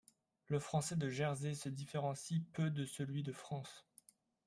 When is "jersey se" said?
1.11-1.69